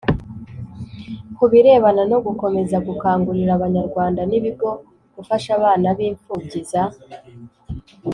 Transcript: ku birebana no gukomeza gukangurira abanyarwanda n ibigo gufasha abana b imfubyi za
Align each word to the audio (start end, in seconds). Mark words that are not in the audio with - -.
ku 1.35 1.43
birebana 1.51 2.03
no 2.11 2.17
gukomeza 2.25 2.77
gukangurira 2.87 3.51
abanyarwanda 3.57 4.21
n 4.29 4.31
ibigo 4.39 4.69
gufasha 5.15 5.49
abana 5.57 5.87
b 5.97 5.99
imfubyi 6.09 6.61
za 6.69 6.83